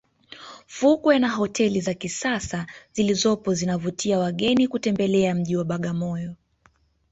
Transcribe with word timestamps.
fukwe 0.67 1.19
na 1.19 1.29
hoteli 1.29 1.81
za 1.81 1.93
kisasa 1.93 2.67
zilizopo 2.93 3.53
zinavutia 3.53 4.19
wageni 4.19 4.67
kutembelea 4.67 5.35
mji 5.35 5.55
wa 5.57 5.63
bagamoyo 5.63 6.35